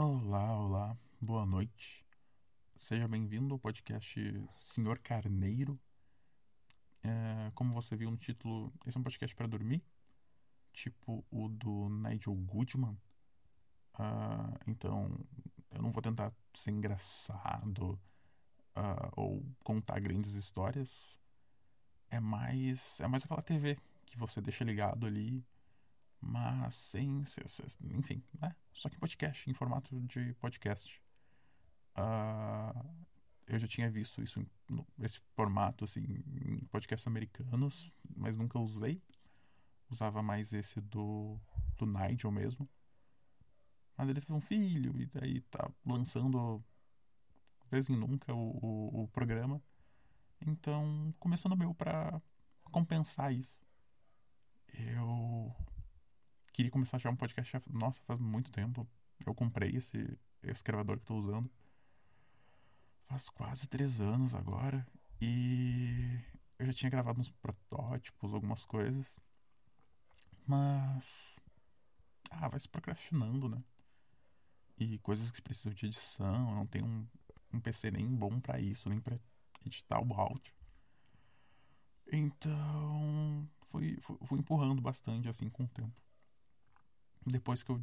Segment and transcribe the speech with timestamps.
[0.00, 2.06] Olá, olá, boa noite.
[2.76, 5.76] Seja bem-vindo ao podcast Senhor Carneiro.
[7.02, 9.82] É, como você viu no título, esse é um podcast para dormir,
[10.72, 12.96] tipo o do Nigel Goodman.
[13.94, 15.18] Uh, então,
[15.72, 18.00] eu não vou tentar ser engraçado
[18.76, 21.20] uh, ou contar grandes histórias.
[22.08, 23.76] É mais, é mais aquela TV
[24.06, 25.44] que você deixa ligado ali
[26.20, 27.22] mas sem,
[27.96, 28.54] enfim, né?
[28.72, 31.00] Só que podcast, em formato de podcast.
[31.96, 33.08] Uh,
[33.46, 34.44] eu já tinha visto isso,
[35.00, 36.04] esse formato, assim,
[36.44, 39.02] em podcasts americanos, mas nunca usei.
[39.90, 41.40] Usava mais esse do,
[41.76, 42.68] do Nigel mesmo.
[43.96, 46.62] Mas ele teve um filho, e daí tá lançando,
[47.70, 49.62] vez em nunca, o, o, o programa.
[50.40, 52.20] Então, começando meu para
[52.64, 53.58] compensar isso.
[54.72, 55.54] Eu
[56.58, 57.56] queria começar já um podcast.
[57.72, 58.84] Nossa, faz muito tempo.
[59.24, 61.48] Eu comprei esse, esse gravador que estou usando.
[63.06, 64.84] Faz quase três anos agora.
[65.20, 66.18] E
[66.58, 69.16] eu já tinha gravado uns protótipos, algumas coisas.
[70.44, 71.36] Mas.
[72.28, 73.62] Ah, vai se procrastinando, né?
[74.76, 76.50] E coisas que precisam de edição.
[76.50, 77.06] Eu não tenho um,
[77.52, 79.16] um PC nem bom para isso, nem para
[79.64, 80.52] editar o áudio.
[82.10, 83.48] Então.
[83.68, 86.07] Fui, fui, fui empurrando bastante assim com o tempo
[87.28, 87.80] depois que eu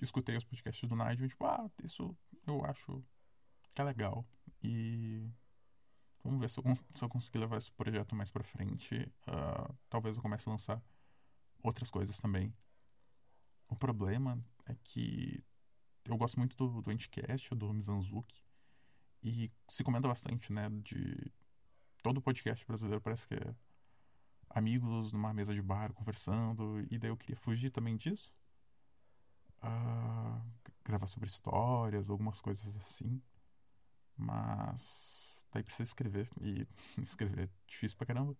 [0.00, 3.02] escutei os podcasts do Nigel, tipo, ah, isso eu acho
[3.74, 4.26] que é legal.
[4.62, 5.28] E
[6.22, 8.94] vamos ver se eu, se eu conseguir levar esse projeto mais pra frente.
[9.26, 10.82] Uh, talvez eu comece a lançar
[11.62, 12.54] outras coisas também.
[13.68, 15.42] O problema é que
[16.04, 18.44] eu gosto muito do, do Anticast, do Mizanzuki.
[19.22, 21.30] E se comenta bastante, né, de
[22.02, 23.54] todo podcast brasileiro parece que é
[24.48, 28.32] amigos numa mesa de bar conversando, e daí eu queria fugir também disso.
[30.84, 33.20] Gravar sobre histórias, algumas coisas assim.
[34.16, 36.66] Mas daí precisa escrever, e
[37.02, 38.36] escrever é difícil pra caramba.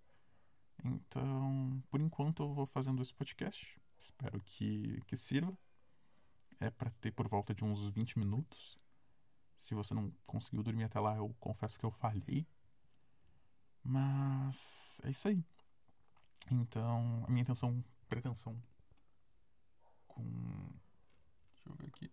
[0.84, 3.78] Então, por enquanto eu vou fazendo esse podcast.
[3.98, 5.56] Espero que, que sirva.
[6.58, 8.78] É para ter por volta de uns 20 minutos.
[9.58, 12.46] Se você não conseguiu dormir até lá, eu confesso que eu falhei.
[13.82, 15.44] Mas é isso aí.
[16.50, 18.60] Então, a minha intenção, pretensão
[20.06, 20.22] com.
[21.64, 22.12] Deixa eu ver aqui.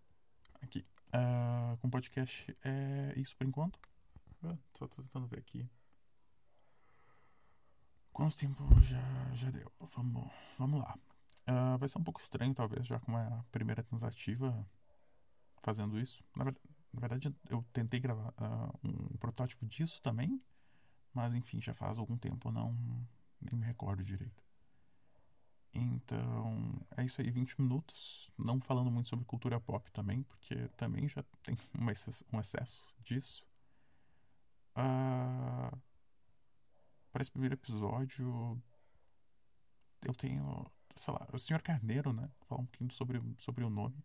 [0.62, 0.86] Aqui.
[1.08, 3.78] Uh, com podcast é isso por enquanto.
[4.42, 5.68] Uh, só tô tentando ver aqui.
[8.12, 9.72] Quanto tempo já, já deu?
[9.94, 10.98] Vamos, vamos lá.
[11.48, 14.68] Uh, vai ser um pouco estranho, talvez, já com a primeira tentativa
[15.62, 16.22] fazendo isso.
[16.36, 20.42] Na, na verdade, eu tentei gravar uh, um protótipo disso também,
[21.14, 22.72] mas enfim, já faz algum tempo, não,
[23.40, 24.47] nem me recordo direito.
[25.74, 31.08] Então, é isso aí, 20 minutos, não falando muito sobre cultura pop também, porque também
[31.08, 31.56] já tem
[32.32, 33.46] um excesso, disso.
[34.76, 35.76] Uh,
[37.12, 38.60] para esse primeiro episódio,
[40.02, 42.30] eu tenho, sei lá, o Senhor Carneiro, né?
[42.46, 43.96] Falar um pouquinho sobre, sobre o nome.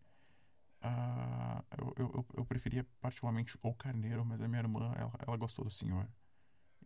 [0.84, 5.64] Uh, eu, eu, eu preferia particularmente o Carneiro, mas a minha irmã, ela, ela gostou
[5.64, 6.08] do Senhor.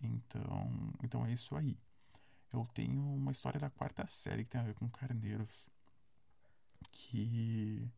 [0.01, 1.77] Então, então é isso aí
[2.51, 5.67] eu tenho uma história da quarta série que tem a ver com carneiros.
[6.91, 7.89] Que.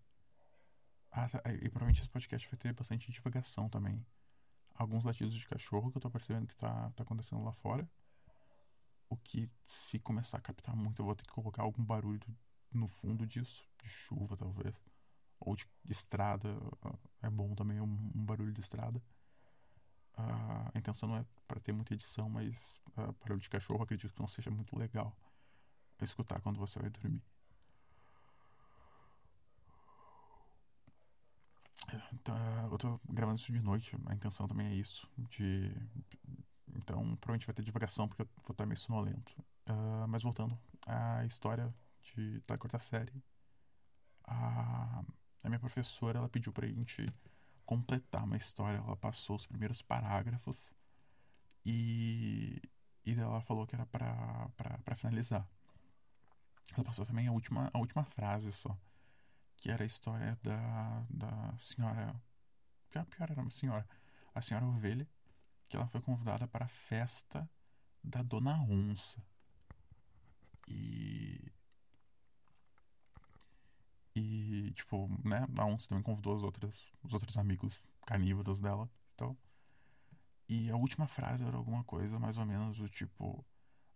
[1.11, 1.27] Ah,
[1.61, 4.05] e provavelmente esse podcast vai ter bastante divagação também.
[4.75, 7.88] Alguns latidos de cachorro que eu tô percebendo que tá, tá acontecendo lá fora.
[9.09, 12.21] O que, se começar a captar muito, eu vou ter que colocar algum barulho
[12.71, 13.67] no fundo disso.
[13.81, 14.75] De chuva, talvez.
[15.39, 16.49] Ou de, de estrada.
[17.21, 19.01] É bom também um, um barulho de estrada.
[20.17, 24.19] A intenção não é para ter muita edição, mas uh, barulho de cachorro acredito que
[24.19, 25.15] não seja muito legal
[26.01, 27.21] escutar quando você vai dormir.
[32.13, 32.35] Então,
[32.71, 35.09] eu tô gravando isso de noite, a intenção também é isso.
[35.17, 35.71] De...
[36.67, 39.33] Então, provavelmente vai ter divagação porque eu vou estar meio sonolento.
[39.67, 43.23] Uh, mas voltando à história de, da quarta série,
[44.23, 45.03] a,
[45.43, 47.12] a minha professora ela pediu pra gente
[47.69, 48.80] completar uma história.
[48.80, 50.57] Ela passou os primeiros parágrafos
[51.63, 52.60] e,
[53.06, 55.48] e ela falou que era para finalizar.
[56.74, 58.75] Ela passou também a última, a última frase só,
[59.56, 62.19] que era a história da, da senhora.
[62.89, 63.88] Pior, pior era uma senhora.
[64.33, 65.07] A senhora Ovelha,
[65.68, 67.48] que ela foi convidada para a festa
[68.04, 69.22] da Dona Onça.
[70.68, 71.51] E
[74.50, 79.18] e, tipo, né, a onça também convidou os outros, os outros amigos carnívoros dela e
[79.18, 79.38] tal.
[80.48, 83.46] E a última frase era alguma coisa mais ou menos do tipo.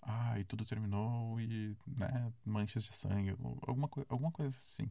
[0.01, 3.31] Ah, e tudo terminou e, né, manchas de sangue,
[3.65, 4.89] alguma, coi alguma coisa assim.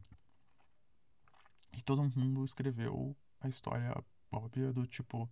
[1.71, 3.93] E todo mundo escreveu a história
[4.31, 5.29] óbvia do tipo.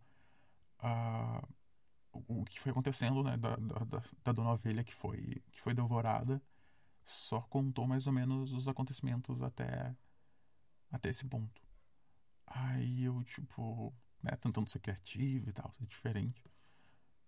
[0.84, 1.48] Uh,
[2.28, 6.42] o que foi acontecendo, né, da, da, da Dona Ovelha que foi, que foi devorada,
[7.06, 9.96] só contou mais ou menos os acontecimentos até,
[10.92, 11.62] até esse ponto.
[12.46, 16.44] Aí eu, tipo, né, tentando ser criativo e tal, ser diferente,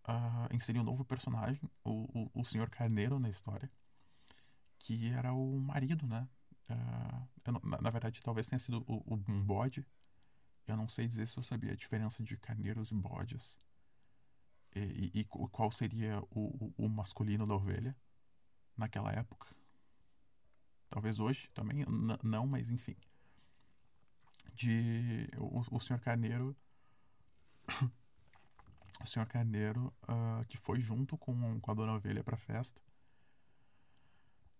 [0.08, 3.72] uh, inseri um novo personagem, o, o, o Senhor Carneiro na história,
[4.80, 6.28] que era o marido, né?
[6.70, 9.86] Uh, na, na, verdade, talvez tenha sido o, o, um bode.
[10.68, 13.58] Eu não sei dizer se eu sabia a diferença de carneiros e bodes.
[14.76, 17.96] E, e, e qual seria o, o, masculino da ovelha
[18.76, 19.48] naquela época.
[20.90, 21.86] Talvez hoje também,
[22.24, 22.96] não, mas enfim.
[24.54, 26.56] De o, o senhor Carneiro.
[29.02, 32.82] o senhor Carneiro uh, que foi junto com, com a dona ovelha para festa.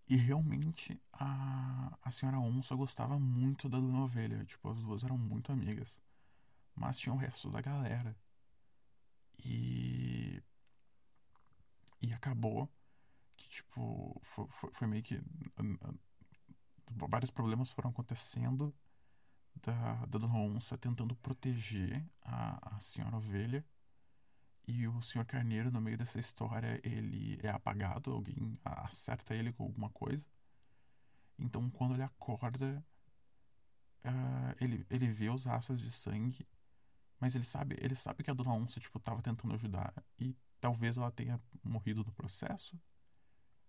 [0.06, 4.44] E realmente a, a senhora onça gostava muito da dona ovelha.
[4.44, 5.98] Tipo, as duas eram muito amigas.
[6.74, 8.16] Mas tinha o resto da galera.
[9.38, 10.42] E.
[12.02, 12.68] E acabou
[13.36, 15.20] que, tipo, foi, foi, foi meio que.
[17.08, 18.74] Vários problemas foram acontecendo
[19.62, 23.64] da, da Dona Onça tentando proteger a, a Senhora Ovelha.
[24.66, 29.64] E o Senhor Carneiro, no meio dessa história, ele é apagado, alguém acerta ele com
[29.64, 30.24] alguma coisa.
[31.38, 32.82] Então, quando ele acorda,
[34.06, 36.46] uh, ele, ele vê os rastros de sangue
[37.24, 39.94] mas ele sabe, ele sabe que a Dona Onça, tipo, tava tentando ajudar.
[40.18, 42.78] E talvez ela tenha morrido no processo.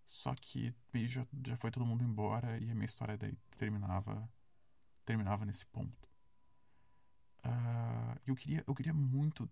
[0.06, 0.74] Só que
[1.08, 4.30] já, já foi todo mundo embora e a minha história daí terminava
[5.06, 6.08] terminava nesse ponto.
[7.46, 9.50] Uh, eu queria eu queria muito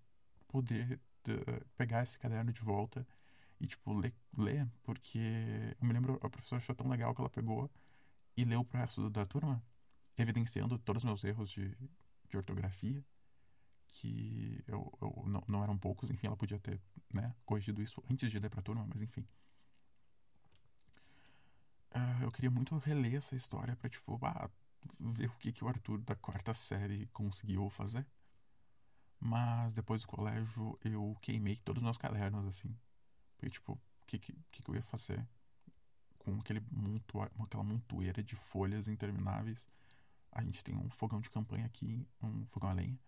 [0.48, 3.06] poder uh, pegar esse caderno de volta
[3.60, 5.20] e tipo ler, ler, porque
[5.80, 7.70] eu me lembro a professora achou tão legal que ela pegou
[8.36, 9.64] e leu pro resto da turma,
[10.18, 11.70] evidenciando todos os meus erros de,
[12.30, 13.04] de ortografia
[13.94, 16.82] que eu, eu não, não, eram poucos, enfim, ela podia ter
[17.14, 19.26] né, corrigido isso antes de ler para a turma, mas enfim.
[21.92, 24.50] Uh, eu queria muito reler essa história para tipo, ah,
[25.00, 28.06] ver o que, que o Arthur da quarta série conseguiu fazer.
[29.20, 32.76] Mas depois do colégio eu queimei todos os meus cadernos, assim.
[33.36, 35.26] Porque, tipo, o que, que, que eu ia fazer
[36.20, 39.66] com aquele monto, aquela montoeira de folhas intermináveis?
[40.32, 43.00] A gente tem um fogão de campanha aqui, um fogão a lenha.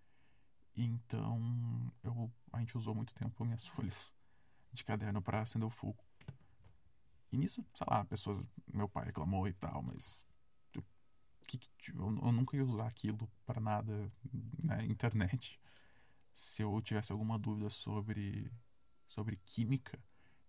[0.75, 4.13] Então, eu, a gente usou muito tempo minhas folhas
[4.71, 6.03] de caderno para acender o fogo.
[7.31, 10.25] E nisso, sei lá, pessoas, meu pai reclamou e tal, mas
[11.45, 11.59] que,
[11.93, 14.11] eu, eu nunca ia usar aquilo para nada
[14.63, 15.59] na né, internet.
[16.33, 18.51] Se eu tivesse alguma dúvida sobre,
[19.07, 19.99] sobre química,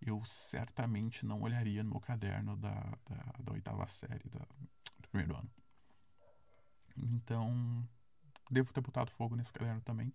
[0.01, 2.75] eu certamente não olharia no meu caderno da,
[3.09, 4.41] da, da oitava série da,
[5.01, 5.51] do primeiro ano.
[6.97, 7.89] Então,
[8.51, 10.13] devo ter botado fogo nesse caderno também.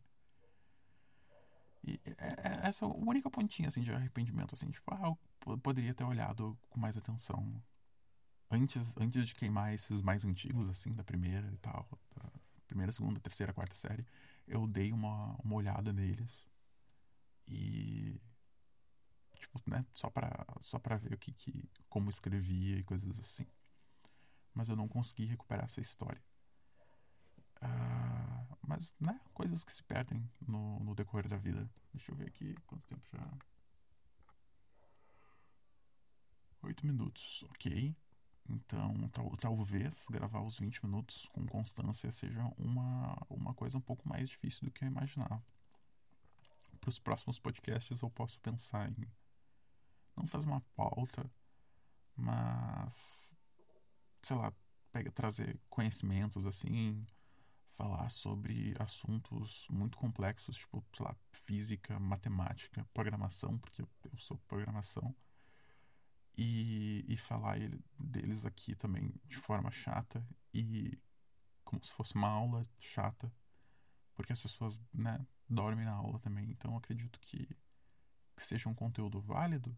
[1.83, 5.15] E é, é, essa é a única pontinha assim, de arrependimento, assim, tipo, ah,
[5.47, 7.61] eu poderia ter olhado com mais atenção
[8.51, 12.29] antes, antes de queimar esses mais antigos, assim, da primeira e tal, da
[12.67, 14.05] primeira, segunda, terceira, quarta série,
[14.47, 16.47] eu dei uma, uma olhada neles
[17.47, 18.19] e
[19.39, 23.47] tipo, né, só para só para ver o que, que como escrevia e coisas assim.
[24.53, 26.21] Mas eu não consegui recuperar essa história.
[27.61, 31.69] Uh, mas, né, coisas que se perdem no, no decorrer da vida.
[31.93, 33.31] Deixa eu ver aqui quanto tempo já.
[36.63, 37.95] Oito minutos, ok.
[38.49, 44.07] Então, tal, talvez gravar os 20 minutos com constância seja uma, uma coisa um pouco
[44.07, 45.41] mais difícil do que eu imaginava.
[46.79, 49.07] Para os próximos podcasts eu posso pensar em
[50.15, 51.29] não fazer uma pauta,
[52.15, 53.33] mas
[54.21, 54.53] sei lá,
[54.91, 57.05] pega, trazer conhecimentos assim,
[57.75, 65.15] falar sobre assuntos muito complexos, tipo, sei lá, física, matemática, programação, porque eu sou programação,
[66.41, 70.97] e, e falar ele, deles aqui também de forma chata e
[71.63, 73.31] como se fosse uma aula chata,
[74.15, 77.47] porque as pessoas, né, dormem na aula também, então acredito que,
[78.35, 79.75] que seja um conteúdo válido.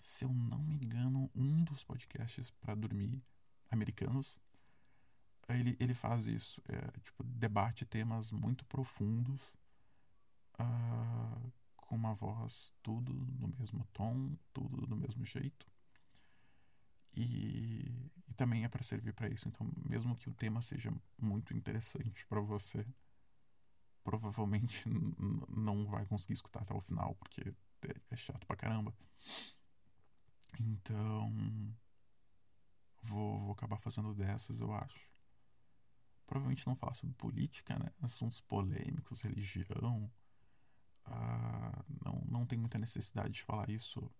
[0.00, 3.22] Se eu não me engano, um dos podcasts para dormir
[3.70, 4.38] americanos
[5.48, 9.42] ele, ele faz isso, é, tipo, debate temas muito profundos,
[10.60, 11.52] uh,
[11.88, 15.66] com uma voz tudo no mesmo tom, tudo do mesmo jeito.
[17.14, 17.90] E,
[18.28, 19.48] e também é para servir para isso.
[19.48, 22.86] Então, mesmo que o tema seja muito interessante para você,
[24.04, 24.84] provavelmente
[25.48, 28.94] não vai conseguir escutar até o final, porque é, é chato pra caramba.
[30.60, 31.32] Então,
[33.02, 35.08] vou, vou acabar fazendo dessas, eu acho
[36.26, 37.90] provavelmente não falar sobre política, né?
[38.02, 40.10] Assuntos polêmicos, religião.
[41.06, 41.57] Uh,
[42.04, 44.10] não, não tem muita necessidade de falar isso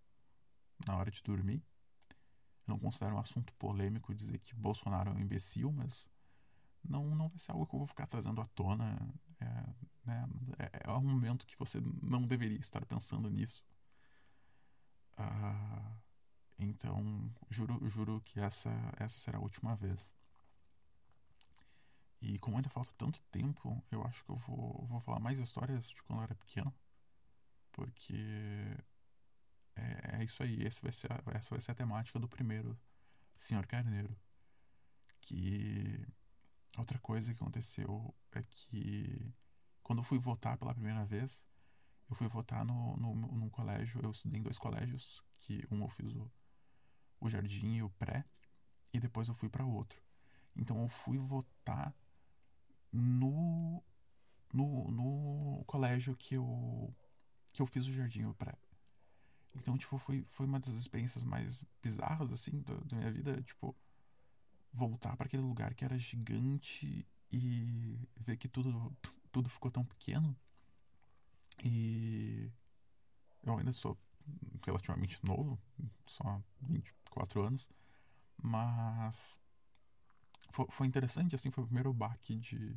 [0.87, 1.63] na hora de dormir.
[2.67, 6.09] Eu não considero um assunto polêmico dizer que Bolsonaro é um imbecil, mas
[6.85, 8.99] não, não vai ser algo que eu vou ficar trazendo à tona.
[9.41, 9.45] É,
[10.05, 10.29] né?
[10.59, 13.65] é, é um momento que você não deveria estar pensando nisso.
[15.19, 15.99] Uh,
[16.59, 20.09] então, juro, juro que essa, essa será a última vez.
[22.21, 25.89] E como ainda falta tanto tempo, eu acho que eu vou, vou falar mais histórias
[25.89, 26.75] de quando eu era pequeno.
[27.79, 28.77] Porque
[29.77, 30.57] é, é isso aí.
[30.83, 32.77] Vai a, essa vai ser a temática do primeiro
[33.37, 34.17] Senhor Carneiro.
[35.21, 36.05] Que
[36.77, 39.33] outra coisa que aconteceu é que
[39.81, 41.45] quando eu fui votar pela primeira vez,
[42.11, 44.01] eu fui votar no, no, no colégio.
[44.03, 46.29] Eu estudei em dois colégios, que um eu fiz o,
[47.21, 48.25] o jardim e o pré,
[48.93, 50.03] e depois eu fui para outro.
[50.57, 51.95] Então eu fui votar
[52.93, 53.81] no,
[54.53, 56.93] no, no colégio que eu,
[57.53, 58.55] que eu fiz o jardim e o pré.
[59.55, 63.43] Então, tipo, foi, foi uma das experiências mais bizarras, assim, da, da minha vida.
[63.43, 63.75] Tipo,
[64.73, 68.97] voltar para aquele lugar que era gigante e ver que tudo,
[69.33, 70.37] tudo ficou tão pequeno.
[71.65, 72.51] E
[73.43, 73.99] eu ainda sou
[74.65, 75.59] relativamente novo,
[76.07, 77.67] só 24 anos,
[78.37, 79.39] mas
[80.51, 82.77] foi, foi interessante, assim, foi o primeiro baque de,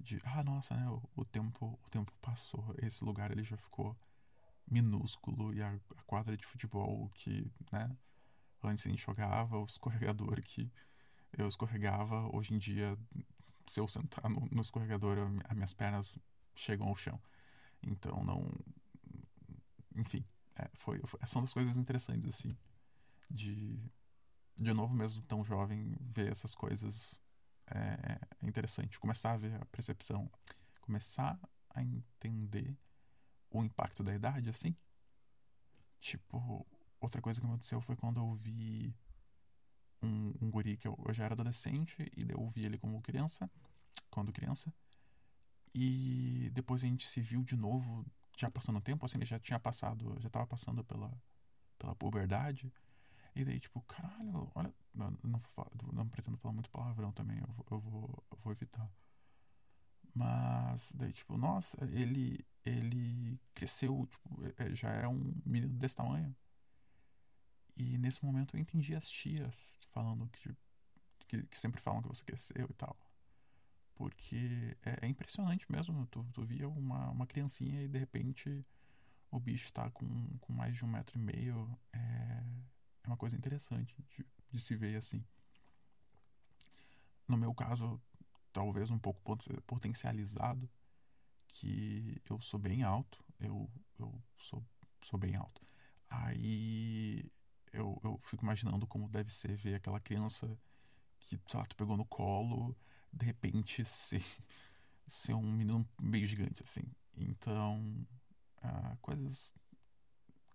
[0.00, 3.96] de ah, nossa, né, o, o, tempo, o tempo passou, esse lugar ele já ficou
[4.66, 7.96] minúsculo e a, a quadra de futebol que, né,
[8.62, 10.70] antes a gente jogava, o escorregador que
[11.36, 12.98] eu escorregava, hoje em dia,
[13.66, 16.18] se eu sentar no, no escorregador, eu, as minhas pernas
[16.54, 17.20] chegam ao chão.
[17.82, 18.50] Então, não.
[19.96, 20.24] Enfim,
[20.56, 22.56] é, foi, foi, são das coisas interessantes, assim,
[23.30, 23.80] de
[24.60, 27.18] de novo, mesmo tão jovem, ver essas coisas
[27.74, 28.98] é, interessante.
[28.98, 30.30] Começar a ver a percepção,
[30.80, 31.38] começar
[31.70, 32.76] a entender
[33.50, 34.76] o impacto da idade, assim.
[36.00, 36.66] Tipo,
[37.00, 38.94] outra coisa que aconteceu foi quando eu vi
[40.02, 43.50] um, um guri que eu, eu já era adolescente e eu vi ele como criança,
[44.10, 44.72] quando criança.
[45.74, 48.04] E depois a gente se viu de novo,
[48.36, 51.12] já passando o tempo, assim, ele já tinha passado, já tava passando pela,
[51.78, 52.72] pela puberdade.
[53.34, 54.72] E daí, tipo, caralho, olha.
[54.92, 55.40] Não, não,
[55.92, 58.90] não pretendo falar muito palavrão também, eu, eu, vou, eu vou evitar.
[60.14, 66.34] Mas daí, tipo, nossa, ele, ele cresceu, tipo, é, já é um menino desse tamanho.
[67.76, 70.54] E nesse momento eu entendi as tias falando que,
[71.28, 72.96] que, que sempre falam que você cresceu e tal.
[73.94, 76.06] Porque é, é impressionante mesmo.
[76.06, 78.64] Tu, tu via uma, uma criancinha e de repente
[79.30, 81.78] o bicho tá com, com mais de um metro e meio.
[81.92, 82.42] É,
[83.02, 85.24] é uma coisa interessante de, de se ver assim.
[87.26, 88.00] No meu caso,
[88.52, 89.20] talvez um pouco
[89.66, 90.68] potencializado,
[91.48, 94.64] que eu sou bem alto, eu, eu sou,
[95.02, 95.62] sou bem alto.
[96.08, 97.24] Aí
[97.72, 100.58] eu, eu fico imaginando como deve ser ver aquela criança
[101.20, 102.76] que, sei lá, tu pegou no colo,
[103.12, 104.24] de repente ser,
[105.06, 106.82] ser um menino meio gigante, assim.
[107.16, 108.06] Então,
[108.62, 109.54] ah, coisas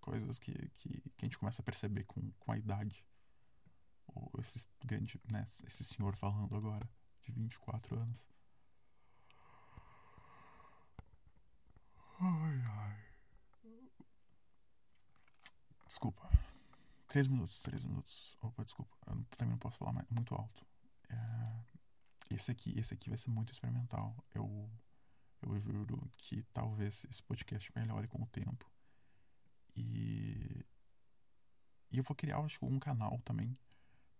[0.05, 3.03] coisas que, que, que, a gente começa a perceber com, com a idade.
[4.07, 6.87] Ou esse grande, né, esse senhor falando agora,
[7.23, 8.23] de 24 anos.
[12.19, 13.05] Ai, ai.
[15.87, 16.29] Desculpa.
[17.07, 18.37] Três minutos, três minutos.
[18.41, 18.95] Opa, desculpa.
[19.07, 20.65] Eu também não posso falar mais, muito alto.
[21.09, 21.15] É,
[22.29, 24.15] esse aqui, esse aqui vai ser muito experimental.
[24.35, 24.69] Eu,
[25.41, 28.69] eu juro que talvez esse podcast melhore com o tempo.
[29.75, 30.65] E,
[31.91, 33.57] e eu vou criar, acho um canal também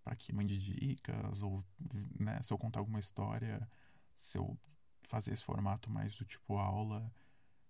[0.04, 1.66] para que mande dicas ou
[2.20, 3.68] né, se eu contar alguma história,
[4.18, 4.58] se eu
[5.04, 7.12] fazer esse formato mais do tipo aula,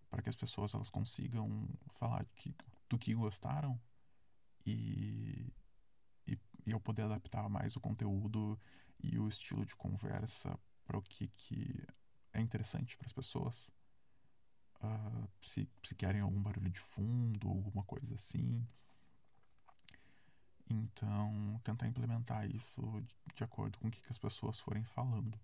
[0.10, 2.54] para que as pessoas elas consigam falar que,
[2.90, 3.80] do que gostaram
[4.66, 5.54] e,
[6.28, 6.34] e,
[6.66, 8.60] e, eu poder adaptar mais o conteúdo
[9.02, 11.86] e o estilo de conversa para o que, que
[12.34, 13.70] é interessante para as pessoas
[14.86, 18.66] uh, se, se querem algum barulho de fundo, alguma coisa assim.
[20.70, 25.40] Então, tentar implementar isso de, de acordo com o que, que, as pessoas forem falando.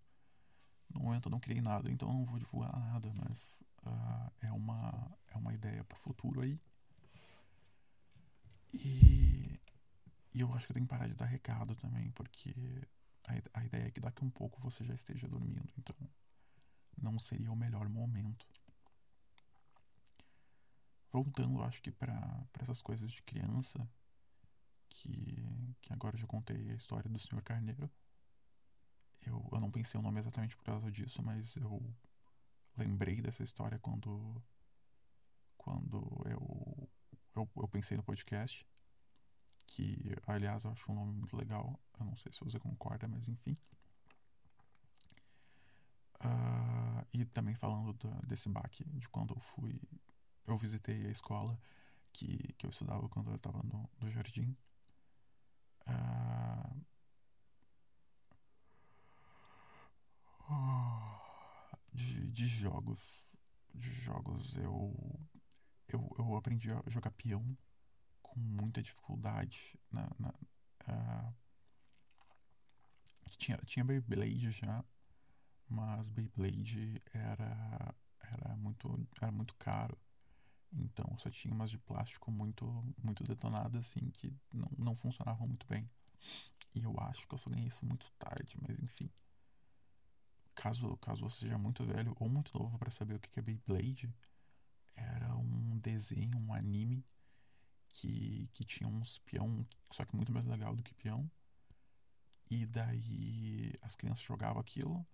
[0.89, 5.11] No momento eu não criei nada, então não vou divulgar nada, mas uh, é, uma,
[5.33, 6.59] é uma ideia para o futuro aí.
[8.73, 9.59] E,
[10.33, 12.53] e eu acho que eu tenho que parar de dar recado também, porque
[13.27, 15.95] a, a ideia é que daqui a um pouco você já esteja dormindo, então
[17.01, 18.47] não seria o melhor momento
[21.11, 23.87] voltando, acho que para essas coisas de criança,
[24.89, 27.89] que, que agora já contei a história do Senhor Carneiro,
[29.21, 31.79] Eu, eu não pensei o nome exatamente por causa disso, mas eu
[32.77, 34.41] lembrei dessa história quando
[35.57, 36.89] quando eu,
[37.35, 38.65] eu, eu pensei no podcast
[39.67, 43.27] que aliás eu acho um nome muito legal eu não sei se você concorda mas
[43.27, 43.55] enfim.
[46.23, 49.79] Uh, e também falando do, desse baque de quando eu fui
[50.47, 51.59] eu visitei a escola
[52.11, 54.55] que, que eu estudava quando eu estava no, no jardim.
[55.87, 56.81] Uh,
[61.93, 63.25] de, de jogos
[63.73, 64.93] de jogos eu,
[65.87, 67.57] eu eu aprendi a jogar peão
[68.21, 70.29] com muita dificuldade na, na
[70.87, 71.33] uh,
[73.37, 74.83] tinha tinha Beyblade já
[75.69, 79.97] mas Beyblade era era muito era muito caro
[80.73, 82.65] então só tinha umas de plástico muito
[83.03, 85.89] muito detonadas assim que não, não funcionavam muito bem
[86.73, 89.09] e eu acho que eu só ganhei isso muito tarde mas enfim
[90.55, 94.13] caso, caso você seja muito velho ou muito novo para saber o que é Beyblade,
[94.95, 97.03] era um desenho, um anime
[97.87, 101.29] que, que tinha uns peão, só que muito mais legal do que peão.
[102.49, 105.05] E daí as crianças jogavam aquilo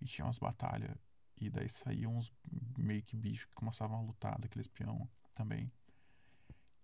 [0.00, 0.96] e tinha umas batalhas.
[1.36, 2.32] E daí saíam uns
[2.82, 5.70] meio que bichos que começavam a lutar daqueles peão também.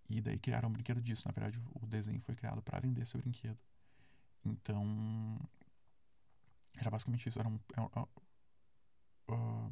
[0.09, 1.27] E daí criaram um brinquedo disso.
[1.27, 3.57] Na verdade, o desenho foi criado para vender esse brinquedo.
[4.43, 5.39] Então,
[6.77, 7.39] era basicamente isso.
[7.39, 8.03] Era um, era,
[9.29, 9.71] uh,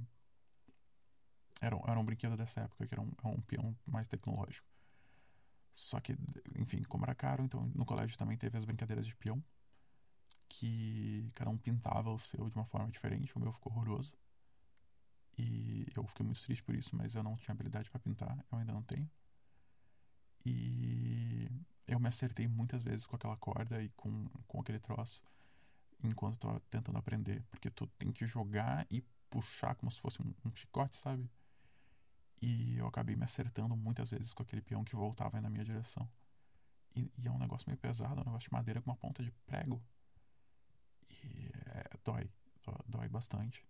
[1.62, 4.68] era, era um brinquedo dessa época, que era um, era um peão mais tecnológico.
[5.74, 6.16] Só que,
[6.58, 9.44] enfim, como era caro, então no colégio também teve as brincadeiras de peão,
[10.48, 13.36] que cada um pintava o seu de uma forma diferente.
[13.36, 14.14] O meu ficou horroroso.
[15.38, 18.58] E eu fiquei muito triste por isso, mas eu não tinha habilidade para pintar, eu
[18.58, 19.10] ainda não tenho.
[20.46, 21.50] E
[21.88, 25.22] eu me acertei muitas vezes com aquela corda e com, com aquele troço
[26.04, 30.34] enquanto estava tentando aprender, porque tu tem que jogar e puxar como se fosse um,
[30.46, 31.30] um, chicote, sabe?
[32.42, 36.08] E eu acabei me acertando muitas vezes com aquele peão que voltava na minha direção.
[36.96, 39.24] E, e é um negócio meio pesado, é um negócio de madeira com uma ponta
[39.24, 39.82] de prego.
[41.10, 42.30] E é, dói,
[42.64, 43.66] dói, dói bastante.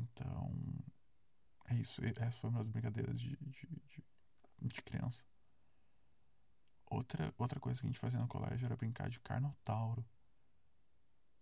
[0.00, 0.52] Então,
[1.66, 2.00] é isso.
[2.04, 4.04] Essa foi uma das brincadeiras de, de, de,
[4.60, 5.22] de criança.
[6.86, 10.04] Outra, outra coisa que a gente fazia no colégio era brincar de carnotauro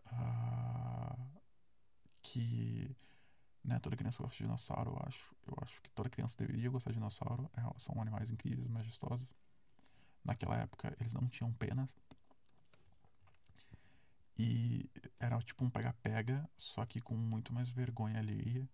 [0.07, 1.41] uh,
[2.23, 2.97] que
[3.65, 5.35] né, toda criança gosta de dinossauro, eu acho.
[5.47, 7.51] Eu acho que toda criança deveria gostar de dinossauro.
[7.57, 9.29] É, são animais incríveis, majestosos.
[10.25, 11.95] Naquela época eles não tinham penas.
[14.39, 14.89] E
[15.19, 18.69] era tipo um pega-pega, só que com muito mais vergonha alheia,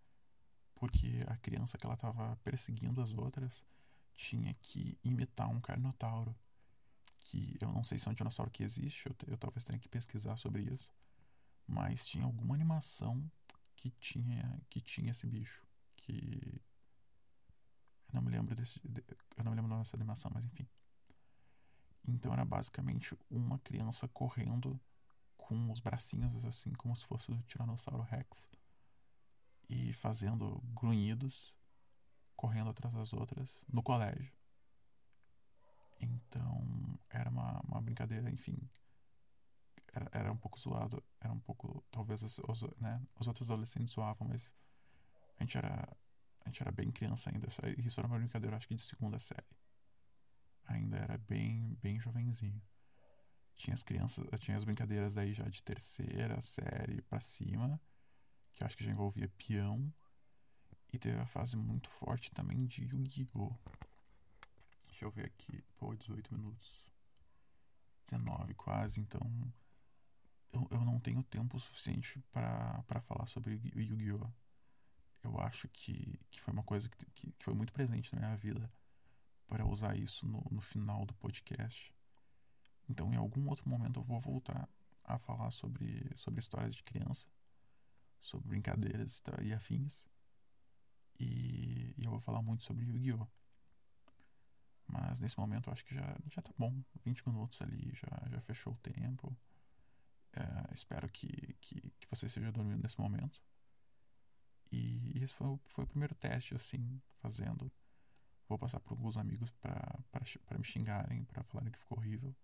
[0.74, 3.64] porque a criança que ela estava perseguindo as outras
[4.14, 6.34] tinha que imitar um carnotauro.
[7.20, 9.88] Que eu não sei se é um dinossauro que existe, eu, eu talvez tenha que
[9.88, 10.92] pesquisar sobre isso
[11.66, 13.28] mas tinha alguma animação
[13.74, 15.66] que tinha que tinha esse bicho
[15.96, 16.62] que
[18.08, 18.80] eu não me lembro desse
[19.36, 20.66] eu não me lembro dessa animação mas enfim
[22.06, 24.78] então era basicamente uma criança correndo
[25.46, 28.48] com os bracinhos assim como se fosse o tiranossauro Rex
[29.68, 31.54] e fazendo grunhidos
[32.34, 34.32] correndo atrás das outras no colégio
[36.00, 38.58] então era uma, uma brincadeira enfim
[39.96, 43.94] era, era um pouco zoado, era um pouco, talvez os, os, né, os outros adolescentes
[43.94, 44.50] zoavam, mas
[45.38, 45.88] a gente era,
[46.44, 49.46] a gente era bem criança ainda, isso era uma brincadeira, acho que de segunda série.
[50.66, 52.60] Ainda era bem, bem jovenzinho.
[53.56, 57.80] Tinha as crianças, tinha as brincadeiras daí já de terceira série para cima,
[58.54, 59.92] que acho que já envolvia peão.
[60.92, 63.54] E teve a fase muito forte também de Yu-Gi-Oh!
[64.86, 65.62] Deixa eu ver aqui.
[65.76, 66.84] Pô, 18 minutos.
[68.06, 69.20] 19 quase, então
[70.52, 74.30] eu, eu não tenho tempo suficiente para falar sobre Yu-Gi-Oh!
[75.22, 78.36] Eu acho que, que foi uma coisa que, que, que foi muito presente na minha
[78.36, 78.70] vida
[79.48, 81.92] para usar isso no, no final do podcast.
[82.88, 84.68] Então, em algum outro momento, eu vou voltar
[85.04, 87.26] a falar sobre, sobre histórias de criança,
[88.20, 90.06] sobre brincadeiras e afins.
[91.18, 93.26] E, e eu vou falar muito sobre Yu-Gi-Oh!
[94.88, 96.82] Mas nesse momento eu acho que já, já tá bom.
[97.04, 99.36] 20 minutos ali, já, já fechou o tempo.
[100.32, 103.40] É, espero que, que, que, você esteja dormindo nesse momento.
[104.70, 107.72] E, e esse foi foi o primeiro teste, assim, fazendo.
[108.48, 112.34] Vou passar para alguns amigos para me xingarem, para falarem que ficou horrível.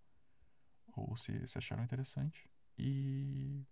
[0.95, 2.49] Ou se, se acharam interessante.
[2.77, 3.65] E.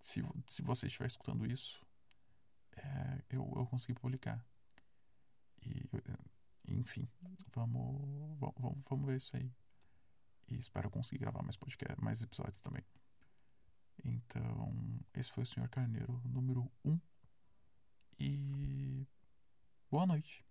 [0.00, 1.84] Se, se você estiver escutando isso,
[2.76, 4.42] é, eu, eu consegui publicar.
[5.62, 5.88] E,
[6.68, 7.08] enfim,
[7.52, 9.52] vamos, vamos, vamos ver isso aí.
[10.48, 12.84] E espero conseguir gravar mais podcast, mais episódios também.
[14.04, 16.90] Então, esse foi o Senhor Carneiro número 1.
[16.92, 17.00] Um.
[18.18, 19.06] E
[19.90, 20.47] boa noite.